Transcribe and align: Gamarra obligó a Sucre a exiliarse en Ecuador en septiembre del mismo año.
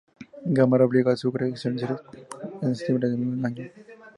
Gamarra 0.55 0.85
obligó 0.85 1.11
a 1.11 1.15
Sucre 1.15 1.45
a 1.45 1.49
exiliarse 1.49 1.93
en 2.17 2.23
Ecuador 2.23 2.57
en 2.63 2.75
septiembre 2.75 3.09
del 3.09 3.19
mismo 3.19 3.45
año. 3.45 3.69